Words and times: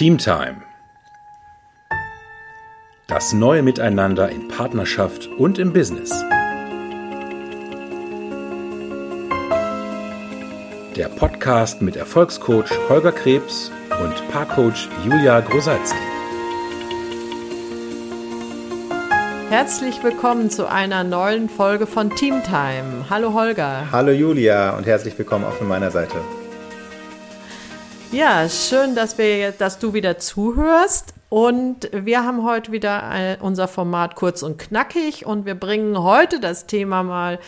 Teamtime. 0.00 0.62
Das 3.06 3.34
neue 3.34 3.62
Miteinander 3.62 4.30
in 4.30 4.48
Partnerschaft 4.48 5.26
und 5.26 5.58
im 5.58 5.74
Business. 5.74 6.10
Der 10.96 11.10
Podcast 11.18 11.82
mit 11.82 11.96
Erfolgscoach 11.96 12.70
Holger 12.88 13.12
Krebs 13.12 13.70
und 14.02 14.26
Paarcoach 14.30 14.88
Julia 15.04 15.40
Grosalski. 15.40 15.98
Herzlich 19.50 20.02
willkommen 20.02 20.48
zu 20.48 20.66
einer 20.66 21.04
neuen 21.04 21.50
Folge 21.50 21.86
von 21.86 22.08
Teamtime. 22.08 23.04
Hallo 23.10 23.34
Holger. 23.34 23.92
Hallo 23.92 24.12
Julia 24.12 24.78
und 24.78 24.86
herzlich 24.86 25.18
willkommen 25.18 25.44
auch 25.44 25.56
von 25.56 25.68
meiner 25.68 25.90
Seite. 25.90 26.16
Ja, 28.12 28.48
schön, 28.48 28.96
dass, 28.96 29.18
wir, 29.18 29.52
dass 29.52 29.78
du 29.78 29.94
wieder 29.94 30.18
zuhörst. 30.18 31.14
Und 31.28 31.88
wir 31.92 32.24
haben 32.24 32.44
heute 32.44 32.72
wieder 32.72 33.04
ein, 33.04 33.40
unser 33.40 33.68
Format 33.68 34.16
kurz 34.16 34.42
und 34.42 34.58
knackig 34.58 35.26
und 35.26 35.46
wir 35.46 35.54
bringen 35.54 35.96
heute 35.96 36.40
das 36.40 36.66
Thema 36.66 37.04
mal 37.04 37.38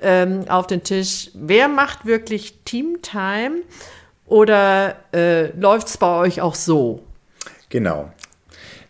ähm, 0.00 0.44
auf 0.48 0.68
den 0.68 0.84
Tisch. 0.84 1.32
Wer 1.34 1.66
macht 1.66 2.06
wirklich 2.06 2.60
Teamtime 2.64 3.62
oder 4.26 4.94
äh, 5.12 5.48
läuft 5.58 5.88
es 5.88 5.96
bei 5.96 6.16
euch 6.20 6.40
auch 6.40 6.54
so? 6.54 7.02
Genau. 7.68 8.12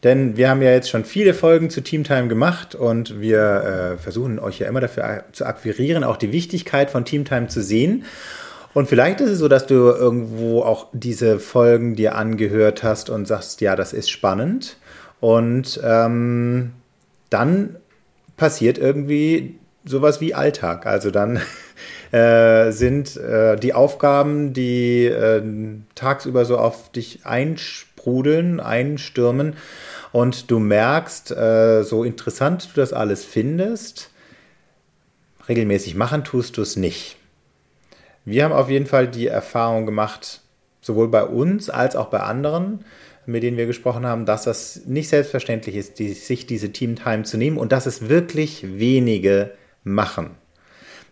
Denn 0.05 0.37
wir 0.37 0.51
haben 0.51 0.61
ja 0.61 0.73
jetzt 0.73 0.91
schon 0.91 1.07
viele 1.07 1.33
Folgen 1.33 1.71
zu 1.71 1.81
Teamtime 1.81 2.29
gemacht 2.29 2.75
und 2.75 3.23
wir 3.23 3.95
äh, 3.95 3.99
versuchen 3.99 4.39
euch 4.39 4.59
ja 4.59 4.69
immer 4.69 4.81
dafür 4.81 5.25
zu 5.33 5.47
akquirieren, 5.47 6.05
auch 6.05 6.19
die 6.19 6.31
Wichtigkeit 6.33 6.91
von 6.91 7.07
Teamtime 7.07 7.49
zu 7.49 7.63
sehen. 7.63 8.05
Und 8.75 8.89
vielleicht 8.89 9.21
ist 9.21 9.31
es 9.31 9.39
so, 9.39 9.49
dass 9.49 9.67
du 9.67 9.75
irgendwo 9.75 10.63
auch 10.63 10.87
diese 10.93 11.39
Folgen 11.39 11.95
dir 11.95 12.15
angehört 12.15 12.83
hast 12.83 13.11
und 13.11 13.27
sagst, 13.27 13.61
ja, 13.61 13.77
das 13.77 13.93
ist 13.93 14.11
spannend. 14.11 14.79
Und 15.21 15.81
ähm, 15.85 16.73
dann 17.29 17.77
passiert 18.37 18.79
irgendwie 18.79 19.59
sowas 19.85 20.21
wie 20.21 20.35
Alltag. 20.35 20.87
Also 20.87 21.11
dann 21.11 21.41
äh, 22.13 22.73
sind 22.73 23.17
äh, 23.17 23.57
die 23.57 23.75
Aufgaben, 23.75 24.53
die 24.53 25.07
äh, 25.07 25.43
tagsüber 25.95 26.45
so 26.45 26.59
auf 26.59 26.91
dich 26.93 27.27
einsprudeln, 27.27 28.61
einstürmen 28.61 29.55
und 30.13 30.51
du 30.51 30.59
merkst, 30.59 31.31
äh, 31.33 31.83
so 31.83 32.05
interessant 32.05 32.69
du 32.73 32.81
das 32.81 32.93
alles 32.93 33.25
findest, 33.25 34.11
regelmäßig 35.49 35.95
machen 35.95 36.25
tust 36.25 36.57
du 36.57 36.63
es 36.63 36.77
nicht. 36.77 37.17
Wir 38.25 38.45
haben 38.45 38.53
auf 38.53 38.71
jeden 38.71 38.87
Fall 38.87 39.09
die 39.09 39.27
Erfahrung 39.27 39.87
gemacht, 39.87 40.41
sowohl 40.81 41.09
bei 41.09 41.25
uns 41.25 41.71
als 41.71 41.97
auch 41.97 42.07
bei 42.07 42.21
anderen, 42.21 42.85
mit 43.27 43.43
denen 43.43 43.57
wir 43.57 43.67
gesprochen 43.67 44.07
haben, 44.07 44.27
dass 44.27 44.45
das 44.45 44.83
nicht 44.87 45.09
selbstverständlich 45.09 45.77
ist, 45.77 45.99
die, 45.99 46.13
sich 46.13 46.47
diese 46.47 46.73
Teamtime 46.73 47.23
zu 47.23 47.37
nehmen 47.37 47.57
und 47.57 47.73
dass 47.73 47.87
es 47.87 48.09
wirklich 48.09 48.79
wenige 48.79 49.53
machen. 49.85 50.31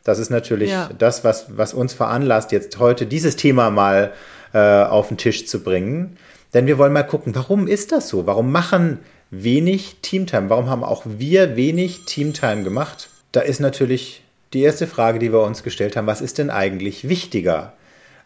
Das 0.05 0.19
ist 0.19 0.31
natürlich 0.31 0.71
ja. 0.71 0.91
das, 0.99 1.25
was, 1.25 1.57
was 1.57 1.75
uns 1.75 1.93
veranlasst, 1.93 2.53
jetzt 2.53 2.79
heute 2.79 3.07
dieses 3.07 3.37
Thema 3.37 3.71
mal 3.71 4.13
äh, 4.53 4.59
auf 4.59 5.09
den 5.09 5.19
Tisch 5.19 5.47
zu 5.47 5.63
bringen. 5.63 6.17
Denn 6.55 6.67
wir 6.67 6.79
wollen 6.79 6.93
mal 6.93 7.05
gucken, 7.05 7.35
warum 7.35 7.69
ist 7.69 7.93
das 7.93 8.09
so? 8.09 8.27
Warum 8.27 8.51
machen 8.51 8.99
wenig 9.31 9.97
Teamtime? 10.03 10.51
Warum 10.51 10.69
haben 10.69 10.83
auch 10.83 11.05
wir 11.07 11.55
wenig 11.55 12.07
Teamtime 12.07 12.65
gemacht? 12.65 13.11
Da 13.31 13.41
ist 13.41 13.61
natürlich 13.61 14.25
die 14.53 14.63
erste 14.63 14.87
Frage, 14.87 15.19
die 15.19 15.33
wir 15.33 15.43
uns 15.43 15.63
gestellt 15.63 15.97
haben, 15.97 16.07
was 16.07 16.21
ist 16.21 16.39
denn 16.39 16.51
eigentlich 16.51 17.09
wichtiger 17.09 17.75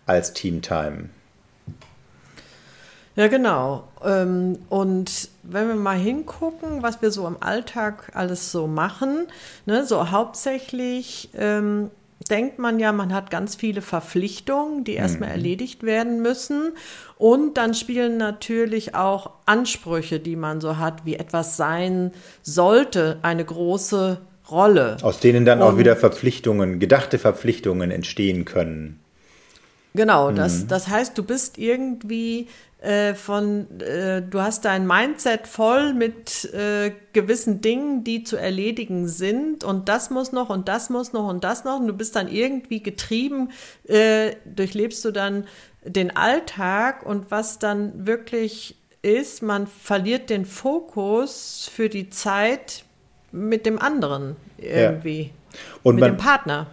als 0.07 0.33
Teamtime? 0.33 1.11
Ja, 3.17 3.29
genau. 3.29 3.85
Ähm, 4.05 4.59
und 4.69 5.29
wenn 5.45 5.69
wir 5.69 5.77
mal 5.77 5.97
hingucken, 5.97 6.83
was 6.83 7.01
wir 7.01 7.13
so 7.13 7.27
im 7.27 7.37
Alltag 7.41 8.11
alles 8.15 8.51
so 8.51 8.67
machen, 8.67 9.29
ne, 9.67 9.87
so 9.87 10.11
hauptsächlich 10.11 11.31
ähm, 11.35 11.91
denkt 12.31 12.59
man 12.59 12.81
ja, 12.81 12.91
man 12.93 13.13
hat 13.13 13.31
ganz 13.31 13.55
viele 13.55 13.83
Verpflichtungen, 13.83 14.83
die 14.83 14.95
erstmal 14.95 15.29
mhm. 15.29 15.35
erledigt 15.37 15.83
werden 15.85 16.23
müssen. 16.23 16.73
Und 17.19 17.57
dann 17.57 17.75
spielen 17.75 18.17
natürlich 18.17 18.95
auch 18.95 19.31
Ansprüche, 19.47 20.19
die 20.19 20.37
man 20.37 20.61
so 20.61 20.79
hat, 20.79 21.05
wie 21.05 21.15
etwas 21.15 21.57
sein 21.57 22.13
sollte, 22.43 23.19
eine 23.23 23.45
große 23.45 24.19
Rolle. 24.51 24.97
Aus 25.03 25.21
denen 25.21 25.45
dann 25.45 25.63
Und, 25.63 25.69
auch 25.69 25.79
wieder 25.79 25.97
Verpflichtungen, 25.97 26.79
gedachte 26.79 27.19
Verpflichtungen 27.19 27.91
entstehen 27.91 28.45
können. 28.45 29.01
Genau, 29.95 30.31
mhm. 30.31 30.37
das, 30.37 30.67
das 30.67 30.89
heißt, 30.89 31.17
du 31.17 31.23
bist 31.23 31.57
irgendwie 31.57 32.49
äh, 32.81 33.15
von, 33.15 33.81
äh, 33.81 34.23
du 34.23 34.43
hast 34.43 34.65
dein 34.65 34.87
Mindset 34.87 35.47
voll 35.47 35.95
mit 35.95 36.53
äh, 36.53 36.93
gewissen 37.13 37.61
Dingen, 37.61 38.05
die 38.05 38.25
zu 38.25 38.37
erledigen 38.37 39.09
sind 39.09 39.65
und 39.65 39.89
das 39.89 40.11
muss 40.11 40.33
noch 40.33 40.51
und 40.51 40.69
das 40.69 40.91
muss 40.91 41.13
noch 41.13 41.29
und 41.29 41.45
das 41.45 41.65
noch 41.65 41.81
und 41.81 41.87
du 41.87 41.95
bist 41.95 42.15
dann 42.17 42.29
irgendwie 42.29 42.83
getrieben, 42.83 43.51
äh, 43.89 44.33
durchlebst 44.45 45.05
du 45.05 45.13
dann 45.13 45.47
den 45.85 46.15
Alltag 46.17 47.07
und 47.07 47.31
was 47.31 47.59
dann 47.59 48.07
wirklich 48.07 48.77
ist, 49.01 49.43
man 49.43 49.67
verliert 49.67 50.29
den 50.29 50.45
Fokus 50.45 51.71
für 51.73 51.89
die 51.89 52.11
Zeit 52.11 52.85
mit 53.35 53.67
dem 53.67 53.79
anderen 53.79 54.37
irgendwie. 54.59 55.23
Ja. 55.23 55.59
Und 55.83 55.97
mit 55.97 56.03
man, 56.03 56.13
dem 56.13 56.17
Partner. 56.17 56.67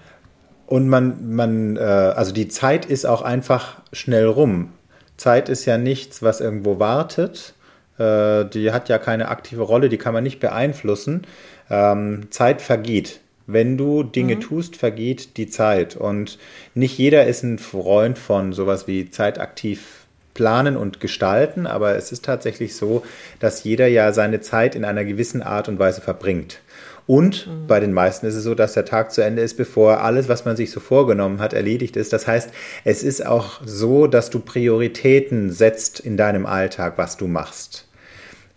Und 0.67 0.87
man, 0.87 1.35
man, 1.35 1.75
äh, 1.75 1.79
also 1.79 2.31
die 2.31 2.47
Zeit 2.47 2.85
ist 2.85 3.05
auch 3.05 3.23
einfach 3.23 3.81
schnell 3.91 4.27
rum. 4.27 4.69
Zeit 5.17 5.49
ist 5.49 5.65
ja 5.65 5.77
nichts, 5.77 6.21
was 6.21 6.39
irgendwo 6.39 6.79
wartet. 6.79 7.55
Äh, 7.97 8.45
die 8.45 8.71
hat 8.71 8.89
ja 8.89 8.97
keine 8.99 9.27
aktive 9.29 9.63
Rolle, 9.63 9.89
die 9.89 9.97
kann 9.97 10.13
man 10.13 10.23
nicht 10.23 10.39
beeinflussen. 10.39 11.23
Ähm, 11.69 12.27
Zeit 12.29 12.61
vergeht. 12.61 13.19
Wenn 13.47 13.77
du 13.77 14.03
Dinge 14.03 14.35
mhm. 14.35 14.41
tust, 14.41 14.75
vergeht 14.75 15.37
die 15.37 15.47
Zeit. 15.47 15.95
Und 15.95 16.37
nicht 16.75 16.97
jeder 16.97 17.25
ist 17.25 17.43
ein 17.43 17.57
Freund 17.57 18.17
von 18.17 18.53
sowas 18.53 18.87
wie 18.87 19.09
zeitaktiv 19.09 20.00
planen 20.41 20.75
und 20.75 20.99
gestalten, 20.99 21.67
aber 21.67 21.95
es 21.95 22.11
ist 22.11 22.25
tatsächlich 22.25 22.75
so, 22.75 23.03
dass 23.39 23.63
jeder 23.63 23.85
ja 23.85 24.11
seine 24.11 24.41
Zeit 24.41 24.73
in 24.73 24.83
einer 24.85 25.05
gewissen 25.05 25.43
Art 25.43 25.69
und 25.69 25.77
Weise 25.77 26.01
verbringt. 26.01 26.61
Und 27.05 27.45
mhm. 27.45 27.67
bei 27.67 27.79
den 27.79 27.93
meisten 27.93 28.25
ist 28.25 28.33
es 28.33 28.43
so, 28.43 28.55
dass 28.55 28.73
der 28.73 28.85
Tag 28.85 29.11
zu 29.11 29.23
Ende 29.23 29.43
ist, 29.43 29.55
bevor 29.55 30.01
alles, 30.01 30.29
was 30.29 30.43
man 30.43 30.55
sich 30.55 30.71
so 30.71 30.79
vorgenommen 30.79 31.39
hat, 31.39 31.53
erledigt 31.53 31.95
ist. 31.95 32.11
Das 32.11 32.25
heißt, 32.25 32.49
es 32.85 33.03
ist 33.03 33.23
auch 33.23 33.61
so, 33.63 34.07
dass 34.07 34.31
du 34.31 34.39
Prioritäten 34.39 35.51
setzt 35.51 35.99
in 35.99 36.17
deinem 36.17 36.47
Alltag, 36.47 36.93
was 36.95 37.17
du 37.17 37.27
machst. 37.27 37.87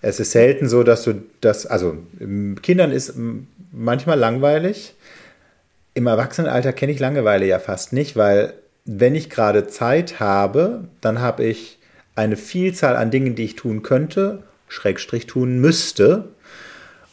Es 0.00 0.20
ist 0.20 0.32
selten 0.32 0.70
so, 0.70 0.84
dass 0.84 1.04
du 1.04 1.22
das, 1.42 1.66
also 1.66 1.98
Kindern 2.62 2.92
ist 2.92 3.12
manchmal 3.72 4.18
langweilig. 4.18 4.94
Im 5.92 6.06
Erwachsenenalter 6.06 6.72
kenne 6.72 6.92
ich 6.92 6.98
Langeweile 6.98 7.44
ja 7.44 7.58
fast 7.58 7.92
nicht, 7.92 8.16
weil 8.16 8.54
wenn 8.84 9.14
ich 9.14 9.30
gerade 9.30 9.66
Zeit 9.66 10.20
habe, 10.20 10.84
dann 11.00 11.20
habe 11.20 11.44
ich 11.44 11.78
eine 12.14 12.36
Vielzahl 12.36 12.96
an 12.96 13.10
Dingen, 13.10 13.34
die 13.34 13.44
ich 13.44 13.56
tun 13.56 13.82
könnte, 13.82 14.42
Schrägstrich 14.68 15.26
tun 15.26 15.60
müsste. 15.60 16.28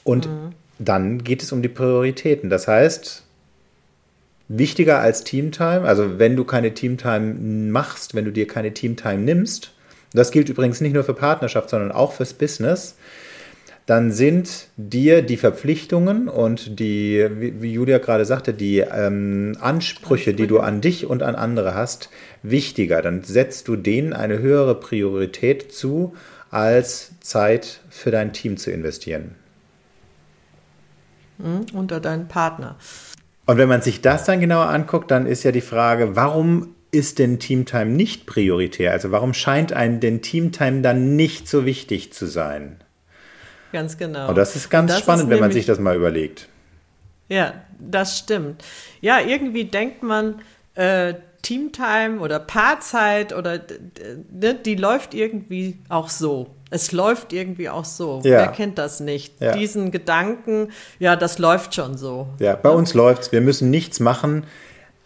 Und 0.03 0.27
mhm. 0.27 0.53
dann 0.79 1.23
geht 1.23 1.43
es 1.43 1.51
um 1.51 1.61
die 1.61 1.69
Prioritäten. 1.69 2.49
Das 2.49 2.67
heißt, 2.67 3.23
wichtiger 4.47 4.99
als 4.99 5.23
Teamtime, 5.23 5.83
also 5.83 6.19
wenn 6.19 6.35
du 6.35 6.43
keine 6.43 6.73
Teamtime 6.73 7.33
machst, 7.71 8.15
wenn 8.15 8.25
du 8.25 8.31
dir 8.31 8.47
keine 8.47 8.73
Teamtime 8.73 9.19
nimmst, 9.19 9.73
das 10.13 10.31
gilt 10.31 10.49
übrigens 10.49 10.81
nicht 10.81 10.93
nur 10.93 11.05
für 11.05 11.13
Partnerschaft, 11.13 11.69
sondern 11.69 11.91
auch 11.93 12.11
fürs 12.11 12.33
Business, 12.33 12.95
dann 13.85 14.11
sind 14.11 14.67
dir 14.77 15.21
die 15.21 15.37
Verpflichtungen 15.37 16.27
und 16.27 16.79
die, 16.79 17.27
wie 17.39 17.73
Julia 17.73 17.97
gerade 17.97 18.25
sagte, 18.25 18.53
die 18.53 18.79
ähm, 18.79 19.57
Ansprüche, 19.59 20.33
die 20.33 20.47
du 20.47 20.59
an 20.59 20.81
dich 20.81 21.05
und 21.07 21.23
an 21.23 21.35
andere 21.35 21.73
hast, 21.73 22.09
wichtiger. 22.43 23.01
Dann 23.01 23.23
setzt 23.23 23.67
du 23.67 23.75
denen 23.75 24.13
eine 24.13 24.39
höhere 24.39 24.75
Priorität 24.75 25.73
zu, 25.73 26.13
als 26.51 27.11
Zeit 27.21 27.81
für 27.89 28.11
dein 28.11 28.33
Team 28.33 28.57
zu 28.57 28.71
investieren. 28.71 29.35
Mhm, 31.39 31.65
unter 31.73 31.99
deinen 31.99 32.27
Partner. 32.27 32.77
Und 33.47 33.57
wenn 33.57 33.69
man 33.69 33.81
sich 33.81 34.01
das 34.01 34.25
dann 34.25 34.39
genauer 34.39 34.69
anguckt, 34.69 35.09
dann 35.11 35.25
ist 35.25 35.43
ja 35.43 35.51
die 35.51 35.61
Frage, 35.61 36.15
warum 36.15 36.75
ist 36.91 37.19
denn 37.19 37.39
Teamtime 37.39 37.91
nicht 37.91 38.25
prioritär? 38.25 38.91
Also 38.91 39.11
warum 39.11 39.33
scheint 39.33 39.73
einem 39.73 39.99
denn 39.99 40.21
Teamtime 40.21 40.81
dann 40.81 41.15
nicht 41.15 41.47
so 41.47 41.65
wichtig 41.65 42.13
zu 42.13 42.25
sein? 42.27 42.77
Ganz 43.71 43.97
genau. 43.97 44.29
Und 44.29 44.35
das 44.35 44.55
ist 44.55 44.69
ganz 44.69 44.91
das 44.91 45.01
spannend, 45.01 45.25
ist 45.25 45.29
wenn 45.29 45.39
man 45.39 45.51
sich 45.51 45.65
das 45.65 45.79
mal 45.79 45.95
überlegt. 45.95 46.47
Ja, 47.29 47.53
das 47.79 48.17
stimmt. 48.17 48.63
Ja, 48.99 49.19
irgendwie 49.19 49.65
denkt 49.65 50.03
man, 50.03 50.41
äh, 50.75 51.13
Teamtime 51.41 52.19
oder 52.19 52.39
Paarzeit 52.39 53.33
oder 53.33 53.59
ne, 54.31 54.53
die 54.53 54.75
läuft 54.75 55.13
irgendwie 55.13 55.79
auch 55.89 56.09
so. 56.09 56.47
Es 56.69 56.91
läuft 56.91 57.33
irgendwie 57.33 57.69
auch 57.69 57.85
so. 57.85 58.21
Ja. 58.23 58.31
Wer 58.31 58.47
kennt 58.49 58.77
das 58.77 58.99
nicht? 58.99 59.41
Ja. 59.41 59.53
Diesen 59.53 59.91
Gedanken, 59.91 60.69
ja, 60.99 61.15
das 61.15 61.39
läuft 61.39 61.75
schon 61.75 61.97
so. 61.97 62.27
Ja, 62.39 62.55
bei 62.55 62.69
uns 62.69 62.93
läuft's. 62.93 63.31
Wir 63.31 63.41
müssen 63.41 63.69
nichts 63.69 63.99
machen. 63.99 64.45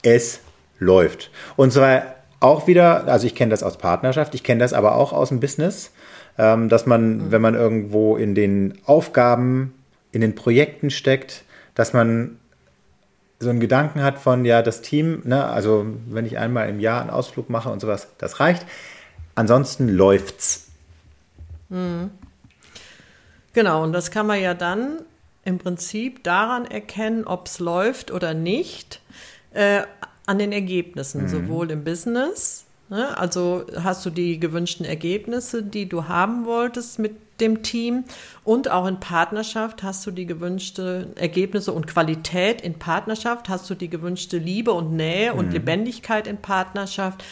Es 0.03 0.41
läuft. 0.77 1.31
Und 1.55 1.73
zwar 1.73 2.03
auch 2.39 2.67
wieder, 2.67 3.07
also 3.07 3.25
ich 3.25 3.33
kenne 3.33 3.49
das 3.49 3.63
aus 3.63 3.77
Partnerschaft, 3.77 4.35
ich 4.35 4.43
kenne 4.43 4.59
das 4.59 4.73
aber 4.73 4.95
auch 4.95 5.13
aus 5.13 5.29
dem 5.29 5.39
Business, 5.39 5.91
ähm, 6.37 6.69
dass 6.69 6.85
man, 6.85 7.17
mhm. 7.17 7.31
wenn 7.31 7.41
man 7.41 7.55
irgendwo 7.55 8.17
in 8.17 8.35
den 8.35 8.79
Aufgaben, 8.85 9.73
in 10.11 10.21
den 10.21 10.35
Projekten 10.35 10.89
steckt, 10.89 11.43
dass 11.73 11.93
man 11.93 12.37
so 13.39 13.49
einen 13.49 13.59
Gedanken 13.59 14.01
hat 14.01 14.17
von, 14.17 14.45
ja, 14.45 14.61
das 14.61 14.81
Team, 14.81 15.21
ne, 15.25 15.45
also 15.45 15.85
wenn 16.07 16.25
ich 16.25 16.37
einmal 16.37 16.69
im 16.69 16.79
Jahr 16.79 17.01
einen 17.01 17.09
Ausflug 17.09 17.49
mache 17.49 17.69
und 17.69 17.81
sowas, 17.81 18.07
das 18.17 18.39
reicht. 18.39 18.65
Ansonsten 19.35 19.89
läuft's. 19.89 20.69
Mhm. 21.69 22.11
Genau, 23.53 23.83
und 23.83 23.93
das 23.93 24.11
kann 24.11 24.27
man 24.27 24.41
ja 24.41 24.53
dann 24.53 24.99
im 25.43 25.59
Prinzip 25.59 26.23
daran 26.23 26.65
erkennen, 26.65 27.25
ob 27.25 27.47
es 27.47 27.59
läuft 27.59 28.11
oder 28.11 28.33
nicht, 28.33 29.01
äh, 29.53 29.83
an 30.25 30.39
den 30.39 30.51
Ergebnissen, 30.51 31.23
mhm. 31.23 31.27
sowohl 31.29 31.71
im 31.71 31.83
Business, 31.83 32.64
ne, 32.64 32.64
also 32.89 33.65
hast 33.81 34.05
du 34.05 34.09
die 34.09 34.39
gewünschten 34.39 34.85
Ergebnisse, 34.85 35.63
die 35.63 35.89
du 35.89 36.07
haben 36.07 36.45
wolltest 36.45 36.99
mit 36.99 37.15
dem 37.39 37.63
Team? 37.63 38.03
Und 38.43 38.69
auch 38.69 38.85
in 38.85 38.99
Partnerschaft 38.99 39.81
hast 39.81 40.05
du 40.05 40.11
die 40.11 40.27
gewünschte 40.27 41.07
Ergebnisse 41.15 41.71
und 41.71 41.87
Qualität 41.87 42.61
in 42.61 42.75
Partnerschaft, 42.75 43.49
hast 43.49 43.69
du 43.69 43.75
die 43.75 43.89
gewünschte 43.89 44.37
Liebe 44.37 44.71
und 44.71 44.93
Nähe 44.93 45.33
und 45.33 45.47
mhm. 45.47 45.53
Lebendigkeit 45.53 46.27
in 46.27 46.37
Partnerschaft? 46.37 47.23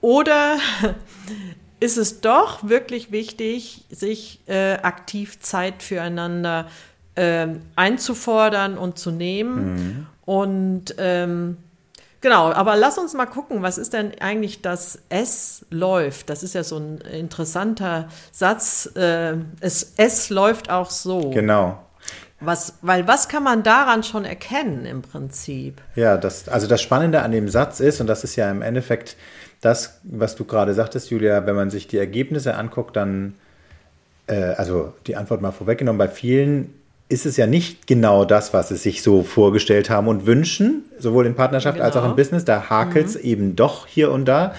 Oder 0.00 0.58
ist 1.80 1.96
es 1.96 2.20
doch 2.20 2.68
wirklich 2.68 3.12
wichtig, 3.12 3.84
sich 3.90 4.40
äh, 4.46 4.74
aktiv 4.74 5.38
Zeit 5.38 5.82
füreinander 5.82 6.66
äh, 7.14 7.46
einzufordern 7.76 8.76
und 8.76 8.98
zu 8.98 9.12
nehmen? 9.12 9.74
Mhm. 9.74 10.06
und 10.24 10.94
ähm, 10.98 11.58
Genau, 12.20 12.52
aber 12.52 12.76
lass 12.76 12.98
uns 12.98 13.14
mal 13.14 13.26
gucken, 13.26 13.62
was 13.62 13.78
ist 13.78 13.94
denn 13.94 14.12
eigentlich 14.20 14.60
das 14.60 14.98
S 15.08 15.64
läuft? 15.70 16.28
Das 16.28 16.42
ist 16.42 16.54
ja 16.54 16.62
so 16.64 16.76
ein 16.76 16.98
interessanter 16.98 18.08
Satz. 18.30 18.90
Äh, 18.94 19.36
es, 19.60 19.94
es 19.96 20.28
läuft 20.28 20.70
auch 20.70 20.90
so. 20.90 21.30
Genau. 21.30 21.82
Was, 22.40 22.74
weil 22.82 23.06
was 23.06 23.28
kann 23.28 23.42
man 23.42 23.62
daran 23.62 24.02
schon 24.02 24.24
erkennen 24.24 24.86
im 24.86 25.02
Prinzip? 25.02 25.80
Ja, 25.94 26.16
das, 26.16 26.48
also 26.48 26.66
das 26.66 26.80
Spannende 26.80 27.22
an 27.22 27.32
dem 27.32 27.48
Satz 27.48 27.80
ist, 27.80 28.00
und 28.00 28.06
das 28.06 28.24
ist 28.24 28.36
ja 28.36 28.50
im 28.50 28.62
Endeffekt 28.62 29.16
das, 29.60 30.00
was 30.04 30.36
du 30.36 30.44
gerade 30.44 30.72
sagtest, 30.72 31.10
Julia, 31.10 31.46
wenn 31.46 31.54
man 31.54 31.70
sich 31.70 31.86
die 31.86 31.98
Ergebnisse 31.98 32.54
anguckt, 32.54 32.96
dann, 32.96 33.34
äh, 34.26 34.54
also 34.54 34.94
die 35.06 35.16
Antwort 35.16 35.42
mal 35.42 35.52
vorweggenommen, 35.52 35.98
bei 35.98 36.08
vielen 36.08 36.79
ist 37.10 37.26
es 37.26 37.36
ja 37.36 37.46
nicht 37.46 37.86
genau 37.86 38.24
das, 38.24 38.54
was 38.54 38.68
sie 38.68 38.76
sich 38.76 39.02
so 39.02 39.22
vorgestellt 39.22 39.90
haben 39.90 40.06
und 40.08 40.26
wünschen, 40.26 40.84
sowohl 40.98 41.26
in 41.26 41.34
Partnerschaft 41.34 41.74
genau. 41.74 41.86
als 41.86 41.96
auch 41.96 42.02
im 42.02 42.10
genau. 42.10 42.16
Business. 42.16 42.44
Da 42.44 42.70
hakelt 42.70 43.06
es 43.08 43.14
mhm. 43.16 43.24
eben 43.24 43.56
doch 43.56 43.86
hier 43.86 44.12
und 44.12 44.26
da. 44.26 44.54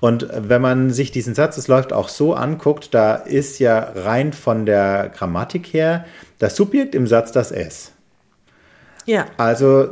Und 0.00 0.28
wenn 0.34 0.60
man 0.60 0.90
sich 0.90 1.12
diesen 1.12 1.34
Satz, 1.34 1.56
es 1.56 1.68
läuft 1.68 1.92
auch 1.92 2.08
so 2.08 2.34
anguckt, 2.34 2.94
da 2.94 3.14
ist 3.14 3.58
ja 3.58 3.78
rein 3.94 4.32
von 4.32 4.66
der 4.66 5.10
Grammatik 5.14 5.72
her 5.72 6.04
das 6.38 6.56
Subjekt 6.56 6.94
im 6.94 7.06
Satz 7.06 7.32
das 7.32 7.52
S. 7.52 7.92
Ja. 9.06 9.26
Also 9.36 9.90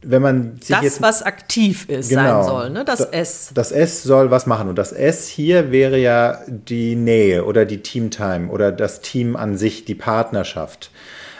wenn 0.00 0.22
man 0.22 0.56
sich 0.60 0.74
das, 0.76 0.82
jetzt, 0.82 1.02
was 1.02 1.22
aktiv 1.22 1.88
ist, 1.88 2.08
genau, 2.08 2.42
sein 2.42 2.44
soll, 2.44 2.70
ne? 2.70 2.84
das 2.84 3.00
S. 3.00 3.50
Das 3.52 3.72
S 3.72 4.02
soll 4.02 4.30
was 4.30 4.46
machen. 4.46 4.68
Und 4.68 4.76
das 4.76 4.92
S 4.92 5.28
hier 5.28 5.72
wäre 5.72 5.98
ja 5.98 6.40
die 6.46 6.94
Nähe 6.94 7.44
oder 7.44 7.64
die 7.64 7.82
Teamtime 7.82 8.48
oder 8.48 8.72
das 8.72 9.00
Team 9.00 9.36
an 9.36 9.56
sich, 9.58 9.84
die 9.84 9.94
Partnerschaft. 9.94 10.90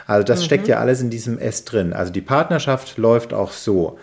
Also 0.09 0.23
das 0.23 0.39
mhm. 0.39 0.45
steckt 0.45 0.67
ja 0.67 0.79
alles 0.79 1.01
in 1.01 1.11
diesem 1.11 1.37
S 1.37 1.65
drin. 1.65 1.93
Also 1.93 2.11
die 2.11 2.21
Partnerschaft 2.21 2.97
läuft 2.97 3.31
auch 3.31 3.51
so. 3.51 3.99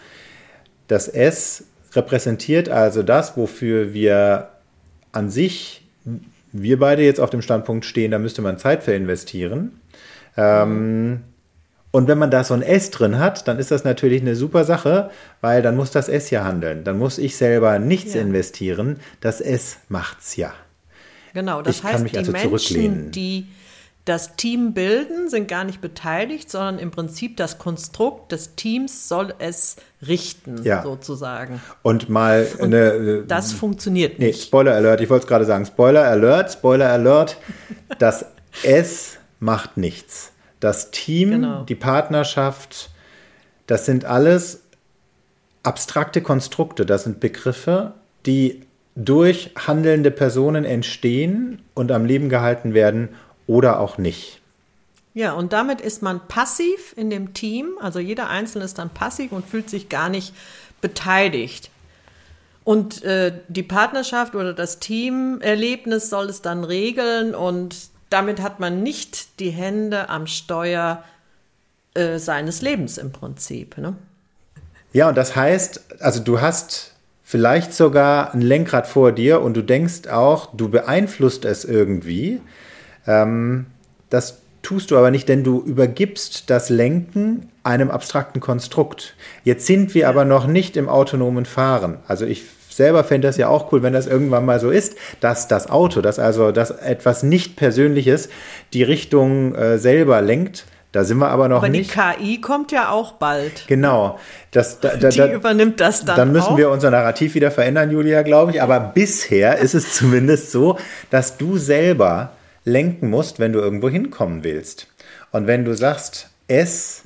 Das 0.87 1.09
S 1.09 1.65
repräsentiert 1.95 2.69
also 2.69 3.03
das, 3.03 3.37
wofür 3.37 3.93
wir 3.93 4.51
an 5.11 5.31
sich, 5.31 5.85
wir 6.53 6.79
beide 6.79 7.03
jetzt 7.03 7.19
auf 7.19 7.31
dem 7.31 7.43
Standpunkt 7.43 7.85
stehen, 7.85 8.13
da 8.13 8.21
müsste 8.21 8.41
man 8.41 8.57
Zeit 8.57 8.85
für 8.85 8.93
investieren. 8.93 9.81
Ähm. 10.37 11.23
Und 11.91 12.07
wenn 12.09 12.19
man 12.19 12.31
da 12.31 12.45
so 12.45 12.55
ein 12.55 12.63
S 12.63 12.91
drin 12.91 13.19
hat, 13.19 13.49
dann 13.49 13.59
ist 13.59 13.73
das 13.73 13.83
natürlich 13.83 14.21
eine 14.21 14.37
super 14.37 14.65
Sache, 14.65 15.11
weil 15.41 15.63
dann 15.63 15.75
muss 15.77 15.91
das 15.91 16.09
S 16.09 16.31
ja 16.31 16.45
handeln. 16.45 16.85
Dann 16.85 16.99
muss 16.99 17.19
ich 17.19 17.37
selber 17.37 17.81
nichts 17.81 18.15
ja. 18.15 18.21
investieren. 18.21 19.01
Das 19.21 19.41
S 19.41 19.79
macht's 19.89 20.37
ja. 20.37 20.53
Genau, 21.35 21.63
das 21.63 21.79
ich 21.79 21.83
heißt, 21.83 22.13
die 22.13 22.19
also 22.19 22.33
Menschen, 22.33 23.11
die 23.11 23.47
das 24.07 24.37
Team 24.37 24.73
bilden, 24.73 25.29
sind 25.29 25.49
gar 25.49 25.65
nicht 25.65 25.81
beteiligt, 25.81 26.49
sondern 26.49 26.79
im 26.79 26.93
Prinzip 26.93 27.37
das 27.37 27.59
Konstrukt 27.59 28.31
des 28.31 28.55
Teams 28.55 29.09
soll 29.09 29.35
es 29.41 29.77
richten, 30.07 30.63
ja. 30.63 30.83
sozusagen. 30.85 31.61
Und 31.83 32.09
mal 32.09 32.47
Und 32.59 32.67
eine. 32.67 32.93
Äh, 32.93 33.27
das 33.27 33.53
funktioniert 33.53 34.21
nicht. 34.21 34.39
Nee, 34.39 34.43
Spoiler 34.43 34.75
Alert, 34.75 35.01
ich 35.01 35.11
wollte 35.11 35.25
es 35.25 35.29
gerade 35.29 35.45
sagen. 35.45 35.67
Spoiler 35.67 36.05
Alert, 36.05 36.53
Spoiler 36.53 36.91
Alert. 36.91 37.37
das 37.99 38.27
S 38.63 39.19
macht 39.41 39.77
nichts. 39.77 40.33
Das 40.61 40.93
Team, 40.93 41.33
genau. 41.33 41.65
die 41.65 41.75
Partnerschaft, 41.75 42.91
das 43.67 43.87
sind 43.87 44.05
alles 44.05 44.63
abstrakte 45.65 46.23
Konstrukte, 46.23 46.87
das 46.87 47.03
sind 47.03 47.19
Begriffe, 47.19 47.95
die 48.25 48.63
durch 48.95 49.51
handelnde 49.57 50.13
Personen 50.13 50.65
entstehen 50.65 51.61
und 51.75 51.91
am 51.91 52.07
Leben 52.07 52.29
gehalten 52.29 52.73
werden 52.73 53.11
oder 53.47 53.81
auch 53.81 53.99
nicht. 53.99 54.41
Ja, 55.15 55.33
und 55.33 55.53
damit 55.53 55.81
ist 55.81 56.03
man 56.03 56.21
passiv 56.29 56.93
in 56.97 57.09
dem 57.09 57.33
Team, 57.33 57.79
also 57.81 57.99
jeder 57.99 58.29
Einzelne 58.29 58.67
ist 58.67 58.79
dann 58.79 58.91
passiv 58.91 59.33
und 59.33 59.47
fühlt 59.47 59.71
sich 59.71 59.89
gar 59.89 60.09
nicht 60.11 60.35
beteiligt. 60.83 61.71
Und 62.65 63.03
äh, 63.03 63.33
die 63.49 63.63
Partnerschaft 63.63 64.35
oder 64.35 64.53
das 64.53 64.79
Teamerlebnis 64.79 66.11
soll 66.11 66.27
es 66.27 66.43
dann 66.43 66.65
regeln 66.65 67.35
und 67.35 67.77
damit 68.11 68.43
hat 68.43 68.61
man 68.61 68.83
nicht 68.83 69.41
die 69.41 69.51
Hände 69.51 70.09
am 70.09 70.27
Steuer 70.27 71.03
äh, 71.95 72.19
seines 72.19 72.63
Lebens 72.63 72.99
im 72.99 73.13
Prinzip. 73.13 73.79
Ne? 73.79 73.95
Ja, 74.93 75.09
und 75.09 75.15
das 75.17 75.35
heißt, 75.35 76.01
also 76.01 76.21
du 76.23 76.41
hast 76.41 76.93
vielleicht 77.23 77.73
sogar 77.73 78.35
ein 78.35 78.41
Lenkrad 78.41 78.87
vor 78.87 79.13
dir 79.13 79.41
und 79.41 79.55
du 79.55 79.63
denkst 79.63 80.09
auch, 80.09 80.55
du 80.55 80.69
beeinflusst 80.69 81.45
es 81.45 81.65
irgendwie. 81.65 82.41
Ähm, 83.07 83.67
das 84.11 84.39
tust 84.63 84.91
du 84.91 84.99
aber 84.99 85.11
nicht, 85.11 85.29
denn 85.29 85.45
du 85.45 85.63
übergibst 85.63 86.51
das 86.51 86.71
Lenken 86.71 87.49
einem 87.63 87.91
abstrakten 87.91 88.41
Konstrukt. 88.41 89.15
Jetzt 89.45 89.67
sind 89.67 89.95
wir 89.95 90.09
aber 90.09 90.25
noch 90.25 90.47
nicht 90.47 90.77
im 90.77 90.89
autonomen 90.89 91.45
Fahren. 91.45 91.99
Also 92.09 92.27
ich 92.27 92.45
selber 92.69 93.05
fände 93.05 93.29
das 93.29 93.37
ja 93.37 93.49
auch 93.49 93.73
cool, 93.73 93.83
wenn 93.83 93.93
das 93.93 94.07
irgendwann 94.07 94.45
mal 94.45 94.61
so 94.61 94.71
ist, 94.71 94.97
dass 95.21 95.49
das 95.49 95.71
Auto, 95.71 96.01
dass 96.01 96.19
also 96.19 96.53
das 96.53 96.71
etwas 96.71 97.23
nicht 97.23 97.57
Persönliches 97.57 98.29
die 98.73 98.83
Richtung 98.83 99.55
äh, 99.55 99.79
selber 99.79 100.21
lenkt. 100.21 100.67
Da 100.93 101.05
sind 101.05 101.19
wir 101.19 101.29
aber 101.29 101.49
noch 101.49 101.59
aber 101.59 101.69
nicht. 101.69 101.97
Aber 101.99 102.15
die 102.19 102.25
KI 102.37 102.41
kommt 102.41 102.73
ja 102.73 102.91
auch 102.91 103.13
bald. 103.13 103.67
Genau. 103.67 104.19
Das, 104.51 104.81
da, 104.81 104.97
da, 104.97 105.11
die 105.11 105.21
übernimmt 105.33 105.81
das 105.81 106.05
dann. 106.05 106.17
Dann 106.17 106.33
müssen 106.33 106.53
auch. 106.53 106.57
wir 106.57 106.71
unser 106.71 106.91
Narrativ 106.91 107.35
wieder 107.35 107.51
verändern, 107.51 107.91
Julia, 107.91 108.23
glaube 108.23 108.53
ich. 108.53 108.63
Aber 108.63 108.81
bisher 108.81 109.59
ist 109.59 109.75
es 109.75 109.93
zumindest 109.95 110.53
so, 110.53 110.79
dass 111.11 111.37
du 111.37 111.59
selber 111.59 112.33
lenken 112.67 113.09
musst, 113.09 113.39
wenn 113.39 113.55
du 113.55 113.61
irgendwo 113.61 113.89
hinkommen 113.89 114.45
willst. 114.45 114.89
Und 115.31 115.47
wenn 115.47 115.65
du 115.65 115.75
sagst, 115.75 116.29
es, 116.49 117.03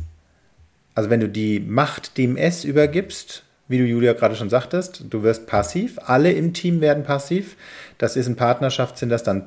also 0.95 1.11
wenn 1.11 1.21
du 1.21 1.29
die 1.29 1.61
Macht 1.61 2.19
dem 2.19 2.37
S 2.37 2.65
übergibst, 2.65 3.45
wie 3.69 3.79
du 3.79 3.85
Julia 3.85 4.15
gerade 4.15 4.35
schon 4.35 4.51
sagtest, 4.51 5.05
du 5.11 5.23
wirst 5.23 5.47
passiv, 5.47 5.99
alle 6.05 6.33
im 6.33 6.55
Team 6.55 6.81
werden 6.81 7.05
passiv. 7.05 7.57
Das 7.99 8.17
ist 8.17 8.27
in 8.27 8.35
Partnerschaft 8.35 8.99
sind 8.99 9.11
das 9.11 9.23
dann 9.23 9.47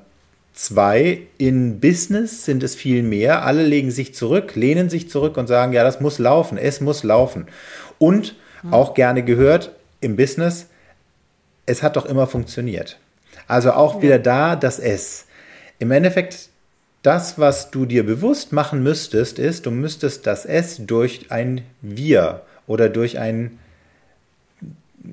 zwei, 0.53 1.21
in 1.37 1.79
Business 1.79 2.45
sind 2.45 2.63
es 2.63 2.75
viel 2.75 3.03
mehr. 3.03 3.43
Alle 3.43 3.65
legen 3.65 3.91
sich 3.91 4.13
zurück, 4.13 4.55
lehnen 4.55 4.89
sich 4.89 5.09
zurück 5.09 5.35
und 5.35 5.47
sagen, 5.47 5.73
ja, 5.73 5.83
das 5.83 5.99
muss 5.99 6.19
laufen, 6.19 6.57
es 6.57 6.79
muss 6.79 7.03
laufen. 7.03 7.47
Und 7.97 8.35
auch 8.71 8.93
gerne 8.93 9.23
gehört 9.23 9.71
im 9.99 10.15
Business, 10.15 10.67
es 11.65 11.83
hat 11.83 11.95
doch 11.95 12.05
immer 12.05 12.27
funktioniert. 12.27 12.97
Also 13.47 13.73
auch 13.73 13.95
ja. 13.95 14.01
wieder 14.03 14.19
da 14.19 14.55
das 14.55 14.79
S. 14.79 15.25
Im 15.83 15.91
Endeffekt, 15.91 16.47
das, 17.01 17.37
was 17.37 17.69
du 17.69 17.85
dir 17.85 18.05
bewusst 18.05 18.53
machen 18.53 18.81
müsstest, 18.83 19.37
ist, 19.37 19.65
du 19.65 19.71
müsstest 19.71 20.25
das 20.25 20.45
S 20.45 20.77
durch 20.79 21.29
ein 21.29 21.65
Wir 21.81 22.43
oder 22.67 22.87
durch 22.87 23.19
ein 23.19 23.59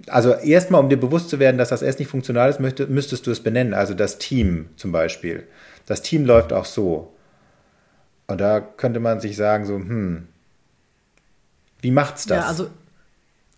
also 0.07 0.33
erstmal, 0.35 0.81
um 0.81 0.89
dir 0.89 0.97
bewusst 0.97 1.29
zu 1.29 1.41
werden, 1.41 1.59
dass 1.59 1.71
das 1.71 1.83
S 1.83 1.99
nicht 1.99 2.07
funktional 2.07 2.49
ist, 2.49 2.61
müsstest 2.61 3.27
du 3.27 3.33
es 3.33 3.43
benennen. 3.43 3.75
Also 3.75 3.95
das 3.95 4.19
Team 4.19 4.69
zum 4.77 4.93
Beispiel. 4.93 5.49
Das 5.87 6.03
Team 6.03 6.25
läuft 6.25 6.53
auch 6.53 6.67
so. 6.67 7.13
Und 8.29 8.41
da 8.41 8.61
könnte 8.61 9.01
man 9.01 9.19
sich 9.19 9.37
sagen, 9.37 9.67
so, 9.67 9.75
hm, 9.75 10.29
wie 11.81 11.91
macht's 11.91 12.27
das? 12.27 12.45
Ja, 12.45 12.47
also, 12.47 12.71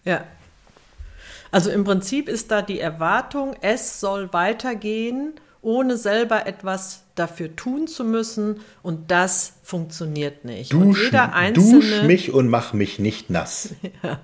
ja. 0.05 0.25
Also 1.51 1.69
im 1.69 1.85
Prinzip 1.85 2.31
ist 2.31 2.51
da 2.51 2.63
die 2.63 2.81
Erwartung, 2.81 3.55
es 3.61 4.01
soll 4.01 4.33
weitergehen 4.33 5.35
ohne 5.63 5.97
selber 5.97 6.47
etwas 6.47 7.05
dafür 7.15 7.55
tun 7.55 7.87
zu 7.87 8.05
müssen. 8.05 8.61
Und 8.83 9.11
das 9.11 9.55
funktioniert 9.63 10.45
nicht. 10.45 10.73
Dusch, 10.73 10.83
und 10.83 10.99
jeder 10.99 11.35
Einzelne, 11.35 11.73
dusch 11.73 12.03
mich 12.03 12.33
und 12.33 12.49
mach 12.49 12.73
mich 12.73 12.99
nicht 12.99 13.31
nass. 13.31 13.71
ja, 14.03 14.21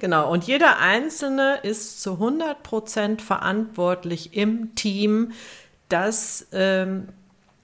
genau. 0.00 0.30
Und 0.30 0.44
jeder 0.44 0.78
Einzelne 0.78 1.58
ist 1.62 2.00
zu 2.02 2.12
100 2.12 2.62
Prozent 2.62 3.20
verantwortlich 3.20 4.34
im 4.34 4.74
Team, 4.76 5.32
dass, 5.88 6.46
ähm, 6.52 7.08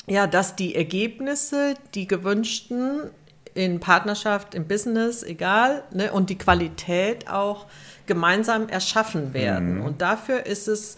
ja, 0.07 0.27
dass 0.27 0.57
die 0.57 0.75
Ergebnisse, 0.75 1.75
die 1.95 2.09
gewünschten, 2.09 3.11
in 3.55 3.81
Partnerschaft, 3.81 4.55
im 4.55 4.67
Business, 4.67 5.23
egal, 5.23 5.85
ne, 5.93 6.13
und 6.13 6.31
die 6.31 6.39
Qualität 6.39 7.29
auch 7.29 7.67
gemeinsam 8.07 8.69
erschaffen 8.69 9.35
werden. 9.35 9.79
Mhm. 9.79 9.85
Und 9.85 10.03
dafür 10.03 10.47
ist 10.47 10.69
es 10.69 10.97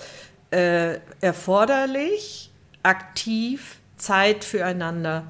äh, 0.55 1.01
erforderlich, 1.21 2.51
aktiv 2.83 3.79
Zeit 3.97 4.45
füreinander 4.45 5.25